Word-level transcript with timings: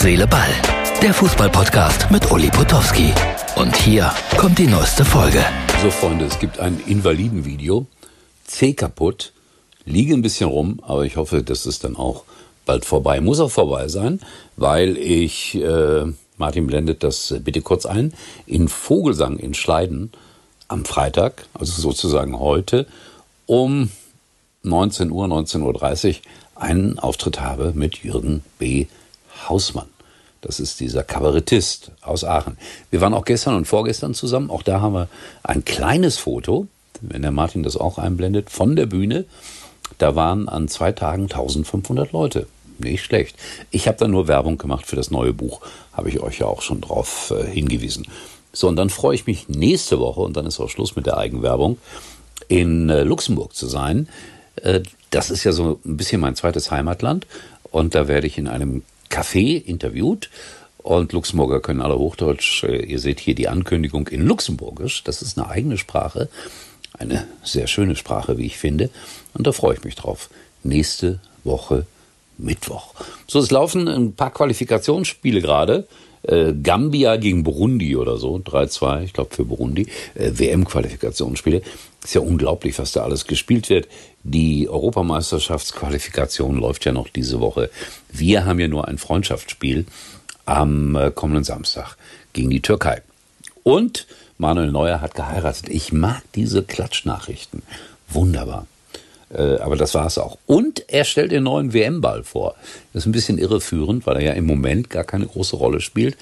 Seele, 0.00 0.26
Ball. 0.26 0.48
Der 1.02 1.12
Fußballpodcast 1.12 2.10
mit 2.10 2.32
Uli 2.32 2.48
Potowski. 2.48 3.12
Und 3.56 3.76
hier 3.76 4.10
kommt 4.38 4.58
die 4.58 4.66
neueste 4.66 5.04
Folge. 5.04 5.44
So, 5.82 5.90
Freunde, 5.90 6.24
es 6.24 6.38
gibt 6.38 6.58
ein 6.58 6.80
Invalidenvideo. 6.86 7.84
C 8.46 8.72
kaputt. 8.72 9.34
Liege 9.84 10.14
ein 10.14 10.22
bisschen 10.22 10.48
rum, 10.48 10.80
aber 10.80 11.04
ich 11.04 11.18
hoffe, 11.18 11.42
das 11.42 11.66
ist 11.66 11.84
dann 11.84 11.96
auch 11.96 12.24
bald 12.64 12.86
vorbei. 12.86 13.20
Muss 13.20 13.40
auch 13.40 13.50
vorbei 13.50 13.88
sein, 13.88 14.20
weil 14.56 14.96
ich, 14.96 15.56
äh, 15.56 16.06
Martin 16.38 16.66
blendet 16.66 17.02
das 17.02 17.34
bitte 17.44 17.60
kurz 17.60 17.84
ein, 17.84 18.14
in 18.46 18.68
Vogelsang 18.68 19.36
in 19.36 19.52
Schleiden 19.52 20.12
am 20.68 20.86
Freitag, 20.86 21.44
also 21.52 21.78
sozusagen 21.78 22.40
heute, 22.40 22.86
um 23.44 23.90
19 24.62 25.10
Uhr, 25.10 25.26
19.30 25.26 26.08
Uhr 26.08 26.14
einen 26.54 26.98
Auftritt 26.98 27.42
habe 27.42 27.72
mit 27.74 27.98
Jürgen 27.98 28.42
B. 28.58 28.86
Hausmann. 29.48 29.88
Das 30.40 30.58
ist 30.58 30.80
dieser 30.80 31.02
Kabarettist 31.02 31.92
aus 32.00 32.24
Aachen. 32.24 32.56
Wir 32.90 33.00
waren 33.00 33.12
auch 33.12 33.24
gestern 33.24 33.56
und 33.56 33.66
vorgestern 33.66 34.14
zusammen. 34.14 34.50
Auch 34.50 34.62
da 34.62 34.80
haben 34.80 34.94
wir 34.94 35.08
ein 35.42 35.64
kleines 35.64 36.16
Foto, 36.16 36.66
wenn 37.02 37.22
der 37.22 37.30
Martin 37.30 37.62
das 37.62 37.76
auch 37.76 37.98
einblendet, 37.98 38.50
von 38.50 38.74
der 38.74 38.86
Bühne. 38.86 39.26
Da 39.98 40.16
waren 40.16 40.48
an 40.48 40.68
zwei 40.68 40.92
Tagen 40.92 41.24
1500 41.24 42.12
Leute. 42.12 42.46
Nicht 42.78 43.04
schlecht. 43.04 43.36
Ich 43.70 43.86
habe 43.86 43.98
da 43.98 44.08
nur 44.08 44.28
Werbung 44.28 44.56
gemacht 44.56 44.86
für 44.86 44.96
das 44.96 45.10
neue 45.10 45.34
Buch. 45.34 45.60
Habe 45.92 46.08
ich 46.08 46.20
euch 46.20 46.38
ja 46.38 46.46
auch 46.46 46.62
schon 46.62 46.80
drauf 46.80 47.34
äh, 47.36 47.44
hingewiesen. 47.46 48.06
So, 48.52 48.68
und 48.68 48.76
dann 48.76 48.88
freue 48.88 49.14
ich 49.14 49.26
mich 49.26 49.48
nächste 49.48 50.00
Woche, 50.00 50.20
und 50.20 50.36
dann 50.36 50.46
ist 50.46 50.58
auch 50.58 50.70
Schluss 50.70 50.96
mit 50.96 51.06
der 51.06 51.18
Eigenwerbung, 51.18 51.76
in 52.48 52.88
äh, 52.88 53.02
Luxemburg 53.02 53.54
zu 53.54 53.66
sein. 53.66 54.08
Äh, 54.56 54.80
das 55.10 55.30
ist 55.30 55.44
ja 55.44 55.52
so 55.52 55.78
ein 55.84 55.96
bisschen 55.98 56.20
mein 56.20 56.34
zweites 56.34 56.70
Heimatland. 56.70 57.26
Und 57.70 57.94
da 57.94 58.08
werde 58.08 58.26
ich 58.26 58.38
in 58.38 58.48
einem 58.48 58.82
Café 59.10 59.62
interviewt. 59.62 60.30
Und 60.78 61.12
Luxemburger 61.12 61.60
können 61.60 61.82
alle 61.82 61.98
Hochdeutsch. 61.98 62.64
Äh, 62.64 62.84
ihr 62.84 62.98
seht 62.98 63.20
hier 63.20 63.34
die 63.34 63.48
Ankündigung 63.48 64.08
in 64.08 64.26
Luxemburgisch. 64.26 65.04
Das 65.04 65.20
ist 65.20 65.38
eine 65.38 65.48
eigene 65.48 65.76
Sprache. 65.76 66.28
Eine 66.98 67.26
sehr 67.44 67.66
schöne 67.66 67.96
Sprache, 67.96 68.38
wie 68.38 68.46
ich 68.46 68.56
finde. 68.56 68.90
Und 69.34 69.46
da 69.46 69.52
freue 69.52 69.74
ich 69.74 69.84
mich 69.84 69.94
drauf. 69.94 70.30
Nächste 70.62 71.20
Woche 71.44 71.86
Mittwoch. 72.38 72.94
So, 73.26 73.38
es 73.38 73.50
laufen 73.50 73.88
ein 73.88 74.14
paar 74.14 74.32
Qualifikationsspiele 74.32 75.40
gerade. 75.40 75.86
Äh, 76.22 76.52
Gambia 76.52 77.16
gegen 77.16 77.44
Burundi 77.44 77.96
oder 77.96 78.18
so, 78.18 78.36
3-2, 78.36 79.04
ich 79.04 79.12
glaube 79.12 79.34
für 79.34 79.44
Burundi, 79.44 79.86
äh, 80.14 80.30
WM-Qualifikationsspiele. 80.34 81.62
Ist 82.02 82.14
ja 82.14 82.20
unglaublich, 82.20 82.78
was 82.78 82.92
da 82.92 83.02
alles 83.02 83.26
gespielt 83.26 83.68
wird. 83.70 83.88
Die 84.22 84.68
Europameisterschaftsqualifikation 84.68 86.56
läuft 86.56 86.84
ja 86.84 86.92
noch 86.92 87.08
diese 87.08 87.40
Woche. 87.40 87.70
Wir 88.10 88.44
haben 88.44 88.60
ja 88.60 88.68
nur 88.68 88.88
ein 88.88 88.98
Freundschaftsspiel 88.98 89.86
am 90.44 90.96
äh, 90.96 91.10
kommenden 91.10 91.44
Samstag 91.44 91.96
gegen 92.32 92.50
die 92.50 92.62
Türkei. 92.62 93.02
Und 93.62 94.06
Manuel 94.38 94.72
Neuer 94.72 95.00
hat 95.00 95.14
geheiratet. 95.14 95.68
Ich 95.68 95.92
mag 95.92 96.22
diese 96.34 96.62
Klatschnachrichten. 96.62 97.62
Wunderbar. 98.08 98.66
Äh, 99.32 99.56
aber 99.56 99.76
das 99.76 99.94
war 99.94 100.06
es 100.06 100.18
auch. 100.18 100.38
Und 100.46 100.84
er 100.88 101.04
stellt 101.04 101.32
den 101.32 101.44
neuen 101.44 101.72
WM-Ball 101.72 102.24
vor. 102.24 102.54
Das 102.92 103.02
ist 103.02 103.06
ein 103.06 103.12
bisschen 103.12 103.38
irreführend, 103.38 104.06
weil 104.06 104.16
er 104.16 104.22
ja 104.22 104.32
im 104.32 104.46
Moment 104.46 104.90
gar 104.90 105.04
keine 105.04 105.26
große 105.26 105.56
Rolle 105.56 105.80
spielt 105.80 106.16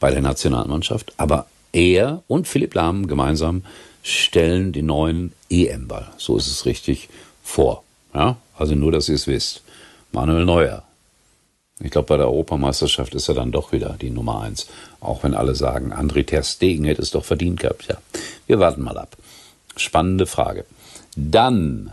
bei 0.00 0.10
der 0.10 0.22
Nationalmannschaft. 0.22 1.12
Aber 1.16 1.46
er 1.72 2.22
und 2.28 2.48
Philipp 2.48 2.74
Lahm 2.74 3.06
gemeinsam 3.06 3.62
stellen 4.02 4.72
den 4.72 4.86
neuen 4.86 5.32
EM-Ball. 5.50 6.08
So 6.16 6.36
ist 6.36 6.48
es 6.48 6.66
richtig 6.66 7.08
vor. 7.42 7.84
Ja? 8.14 8.36
Also 8.56 8.74
nur, 8.74 8.92
dass 8.92 9.08
ihr 9.08 9.14
es 9.14 9.26
wisst. 9.26 9.62
Manuel 10.12 10.44
Neuer. 10.44 10.82
Ich 11.80 11.90
glaube, 11.90 12.08
bei 12.08 12.16
der 12.16 12.26
Europameisterschaft 12.26 13.14
ist 13.14 13.28
er 13.28 13.34
dann 13.34 13.50
doch 13.50 13.72
wieder 13.72 13.96
die 14.00 14.10
Nummer 14.10 14.42
eins. 14.42 14.68
Auch 15.00 15.24
wenn 15.24 15.34
alle 15.34 15.54
sagen, 15.54 15.92
André 15.92 16.24
Ter 16.24 16.42
Stegen 16.42 16.84
hätte 16.84 17.02
es 17.02 17.10
doch 17.10 17.24
verdient 17.24 17.60
gehabt. 17.60 17.86
Ja, 17.88 17.96
wir 18.46 18.60
warten 18.60 18.82
mal 18.82 18.96
ab. 18.96 19.16
Spannende 19.76 20.26
Frage. 20.26 20.64
Dann 21.16 21.92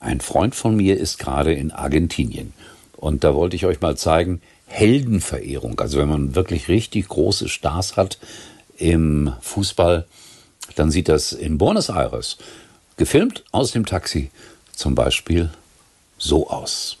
ein 0.00 0.20
Freund 0.20 0.54
von 0.54 0.74
mir 0.74 0.96
ist 0.96 1.18
gerade 1.18 1.52
in 1.52 1.70
Argentinien. 1.70 2.54
Und 2.96 3.22
da 3.22 3.34
wollte 3.34 3.54
ich 3.54 3.66
euch 3.66 3.80
mal 3.80 3.96
zeigen, 3.96 4.40
Heldenverehrung. 4.66 5.78
Also 5.78 5.98
wenn 5.98 6.08
man 6.08 6.34
wirklich 6.34 6.68
richtig 6.68 7.08
große 7.08 7.48
Stars 7.48 7.96
hat 7.96 8.18
im 8.78 9.32
Fußball, 9.42 10.06
dann 10.74 10.90
sieht 10.90 11.08
das 11.08 11.32
in 11.32 11.58
Buenos 11.58 11.90
Aires, 11.90 12.38
gefilmt 12.96 13.44
aus 13.52 13.72
dem 13.72 13.84
Taxi, 13.84 14.30
zum 14.74 14.94
Beispiel 14.94 15.50
so 16.16 16.48
aus. 16.48 16.96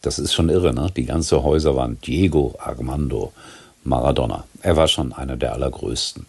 Das 0.00 0.18
ist 0.18 0.32
schon 0.32 0.48
irre, 0.48 0.72
ne? 0.72 0.90
Die 0.96 1.04
ganze 1.04 1.42
Häuserwand, 1.42 2.06
Diego 2.06 2.54
Armando 2.58 3.32
Maradona. 3.88 4.44
Er 4.62 4.76
war 4.76 4.88
schon 4.88 5.12
einer 5.12 5.36
der 5.36 5.52
allergrößten. 5.52 6.26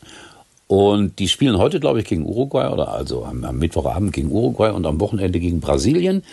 Und 0.67 1.17
die 1.19 1.27
spielen 1.27 1.57
heute, 1.57 1.79
glaube 1.79 1.99
ich, 1.99 2.05
gegen 2.05 2.25
Uruguay 2.25 2.71
oder 2.71 2.93
also 2.93 3.25
am, 3.25 3.43
am, 3.43 3.57
Mittwochabend 3.57 4.13
gegen 4.13 4.31
Uruguay 4.31 4.71
und 4.71 4.85
am 4.85 4.99
Wochenende 4.99 5.39
gegen 5.39 5.59
Brasilien, 5.59 6.23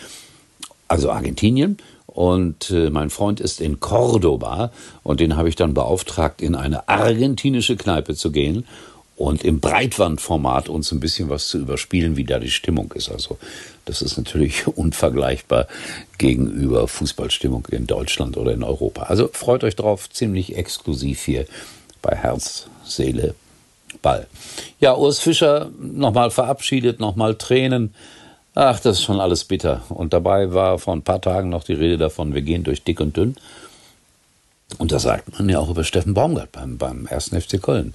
also 0.89 1.11
Argentinien. 1.11 1.79
Und 2.07 2.71
äh, 2.71 2.91
mein 2.91 3.11
Freund 3.11 3.41
ist 3.41 3.61
in 3.61 3.81
Cordoba 3.81 4.73
und 5.03 5.21
den 5.21 5.37
habe 5.37 5.49
ich 5.49 5.57
dann 5.57 5.75
beauftragt, 5.75 6.43
in 6.43 6.55
eine 6.55 6.89
argentinische 6.89 7.77
Kneipe 7.77 8.15
zu 8.15 8.31
gehen 8.31 8.67
und 9.17 9.45
im 9.45 9.61
Breitwandformat 9.61 10.69
uns 10.69 10.93
ein 10.93 11.01
bisschen 11.01 11.31
was 11.31 11.49
zu 11.49 11.59
überspielen, 11.59 12.17
wie 12.17 12.25
da 12.25 12.39
die 12.39 12.51
Stimmung 12.51 12.93
ist. 12.93 13.11
Also 13.11 13.39
das 13.87 14.03
ist 14.03 14.19
natürlich 14.19 14.67
unvergleichbar 14.77 15.67
gegenüber 16.19 16.87
Fußballstimmung 16.87 17.67
in 17.71 17.87
Deutschland 17.87 18.37
oder 18.37 18.53
in 18.53 18.63
Europa. 18.63 19.05
Also 19.05 19.29
freut 19.33 19.65
euch 19.65 19.75
drauf, 19.75 20.11
ziemlich 20.11 20.57
exklusiv 20.57 21.23
hier 21.23 21.47
bei 22.03 22.15
Herz, 22.15 22.67
Seele, 22.85 23.35
Ball. 24.03 24.27
Ja, 24.81 24.95
Urs 24.95 25.19
Fischer 25.19 25.71
nochmal 25.81 26.31
verabschiedet, 26.31 27.01
nochmal 27.01 27.37
Tränen. 27.37 27.95
Ach, 28.55 28.79
das 28.81 28.99
ist 28.99 29.05
schon 29.05 29.21
alles 29.21 29.45
bitter. 29.45 29.83
Und 29.89 30.13
dabei 30.13 30.53
war 30.53 30.79
vor 30.79 30.95
ein 30.95 31.03
paar 31.03 31.23
Tagen 31.23 31.49
noch 31.49 31.65
die 31.65 31.73
Rede 31.73 31.97
davon, 31.97 32.35
wir 32.35 32.43
gehen 32.43 32.65
durch 32.65 32.83
dick 32.83 33.01
und 33.01 33.17
dünn. 33.17 33.37
Und 34.79 34.93
das 34.93 35.05
sagt 35.05 35.39
man 35.39 35.49
ja 35.49 35.59
auch 35.59 35.71
über 35.71 35.85
Steffen 35.85 36.13
Baumgart 36.13 36.53
beim, 36.53 36.77
beim 36.77 37.07
ersten 37.07 37.41
FC 37.41 37.63
Köln 37.63 37.95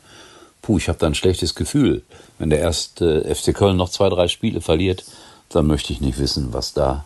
puh, 0.61 0.77
ich 0.77 0.87
habe 0.87 0.99
da 0.99 1.07
ein 1.07 1.15
schlechtes 1.15 1.55
Gefühl. 1.55 2.03
Wenn 2.37 2.49
der 2.49 2.59
erste 2.59 3.23
FC 3.33 3.53
Köln 3.53 3.77
noch 3.77 3.89
zwei, 3.89 4.09
drei 4.09 4.27
Spiele 4.27 4.61
verliert, 4.61 5.03
dann 5.49 5.67
möchte 5.67 5.93
ich 5.93 6.01
nicht 6.01 6.19
wissen, 6.19 6.53
was 6.53 6.73
da 6.73 7.05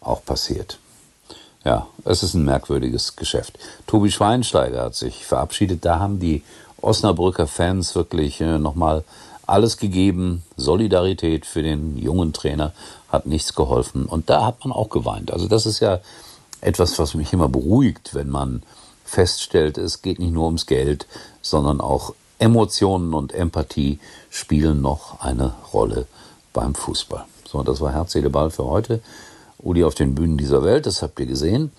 auch 0.00 0.24
passiert. 0.24 0.78
Ja, 1.64 1.86
es 2.04 2.22
ist 2.22 2.34
ein 2.34 2.44
merkwürdiges 2.44 3.14
Geschäft. 3.14 3.58
Tobi 3.86 4.10
Schweinsteiger 4.10 4.82
hat 4.82 4.94
sich 4.96 5.24
verabschiedet. 5.24 5.84
Da 5.84 6.00
haben 6.00 6.18
die 6.18 6.42
Osnabrücker 6.80 7.46
Fans 7.46 7.94
wirklich 7.94 8.40
äh, 8.40 8.58
nochmal 8.58 9.04
alles 9.46 9.76
gegeben. 9.76 10.42
Solidarität 10.56 11.46
für 11.46 11.62
den 11.62 11.96
jungen 11.98 12.32
Trainer 12.32 12.72
hat 13.08 13.26
nichts 13.26 13.54
geholfen. 13.54 14.06
Und 14.06 14.28
da 14.28 14.44
hat 14.44 14.64
man 14.64 14.72
auch 14.72 14.88
geweint. 14.88 15.32
Also 15.32 15.46
das 15.46 15.66
ist 15.66 15.78
ja 15.78 16.00
etwas, 16.60 16.98
was 16.98 17.14
mich 17.14 17.32
immer 17.32 17.48
beruhigt, 17.48 18.14
wenn 18.14 18.28
man 18.28 18.62
feststellt, 19.04 19.78
es 19.78 20.02
geht 20.02 20.18
nicht 20.18 20.32
nur 20.32 20.46
ums 20.46 20.66
Geld, 20.66 21.06
sondern 21.42 21.80
auch 21.80 22.14
Emotionen 22.42 23.14
und 23.14 23.32
Empathie 23.32 24.00
spielen 24.28 24.82
noch 24.82 25.20
eine 25.20 25.54
Rolle 25.72 26.06
beim 26.52 26.74
Fußball. 26.74 27.24
So, 27.46 27.62
das 27.62 27.80
war 27.80 27.92
Herz, 27.92 28.12
Seele, 28.12 28.30
Ball 28.30 28.50
für 28.50 28.64
heute. 28.64 29.00
Uli 29.58 29.84
auf 29.84 29.94
den 29.94 30.16
Bühnen 30.16 30.38
dieser 30.38 30.64
Welt, 30.64 30.86
das 30.86 31.02
habt 31.02 31.20
ihr 31.20 31.26
gesehen. 31.26 31.70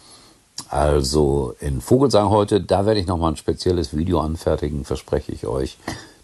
Also 0.69 1.53
in 1.59 1.81
Vogelsang 1.81 2.29
heute, 2.29 2.61
da 2.61 2.85
werde 2.85 3.01
ich 3.01 3.07
nochmal 3.07 3.33
ein 3.33 3.37
spezielles 3.37 3.93
Video 3.97 4.21
anfertigen, 4.21 4.85
verspreche 4.85 5.33
ich 5.33 5.47
euch. 5.47 5.77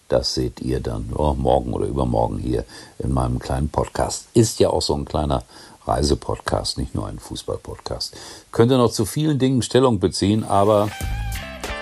Das 0.07 0.33
seht 0.35 0.61
ihr 0.61 0.79
dann 0.79 1.09
oh, 1.15 1.33
morgen 1.33 1.73
oder 1.73 1.87
übermorgen 1.87 2.37
hier 2.37 2.63
in 2.97 3.11
meinem 3.11 3.39
kleinen 3.39 3.67
Podcast. 3.67 4.27
Ist 4.33 4.61
ja 4.61 4.69
auch 4.69 4.81
so 4.81 4.95
ein 4.95 5.03
kleiner 5.03 5.43
Reisepodcast, 5.85 6.77
nicht 6.77 6.95
nur 6.95 7.07
ein 7.07 7.19
Fußballpodcast. 7.19 8.15
Könnt 8.53 8.71
ihr 8.71 8.77
noch 8.77 8.91
zu 8.91 9.05
vielen 9.05 9.37
Dingen 9.37 9.61
Stellung 9.63 9.99
beziehen, 9.99 10.45
aber 10.45 10.89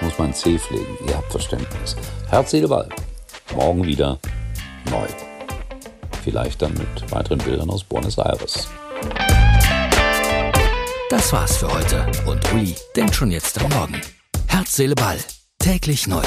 muss 0.01 0.17
mein 0.17 0.33
C 0.33 0.57
pflegen. 0.57 0.97
Ihr 1.07 1.17
habt 1.17 1.31
Verständnis. 1.31 1.95
Herz, 2.29 2.51
Seele, 2.51 2.67
Ball. 2.67 2.89
Morgen 3.55 3.85
wieder 3.85 4.19
neu. 4.89 5.07
Vielleicht 6.23 6.61
dann 6.61 6.73
mit 6.73 7.11
weiteren 7.11 7.39
Bildern 7.39 7.69
aus 7.69 7.83
Buenos 7.83 8.17
Aires. 8.17 8.67
Das 11.09 11.31
war's 11.31 11.57
für 11.57 11.71
heute. 11.73 12.05
Und 12.25 12.53
Uli 12.53 12.75
denkt 12.95 13.15
schon 13.15 13.31
jetzt 13.31 13.61
am 13.61 13.71
Morgen. 13.71 14.01
Herz, 14.47 14.75
Seele, 14.75 14.95
Ball. 14.95 15.17
Täglich 15.59 16.07
neu. 16.07 16.23